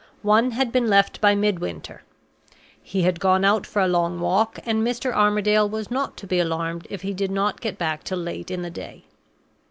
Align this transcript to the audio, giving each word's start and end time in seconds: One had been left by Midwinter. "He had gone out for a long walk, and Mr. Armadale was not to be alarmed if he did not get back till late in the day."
One 0.23 0.49
had 0.49 0.71
been 0.71 0.87
left 0.87 1.21
by 1.21 1.35
Midwinter. 1.35 2.01
"He 2.81 3.03
had 3.03 3.19
gone 3.19 3.45
out 3.45 3.67
for 3.67 3.83
a 3.83 3.87
long 3.87 4.19
walk, 4.19 4.57
and 4.65 4.81
Mr. 4.81 5.13
Armadale 5.13 5.69
was 5.69 5.91
not 5.91 6.17
to 6.17 6.25
be 6.25 6.39
alarmed 6.39 6.87
if 6.89 7.03
he 7.03 7.13
did 7.13 7.29
not 7.29 7.61
get 7.61 7.77
back 7.77 8.03
till 8.03 8.17
late 8.17 8.49
in 8.49 8.63
the 8.63 8.71
day." 8.71 9.03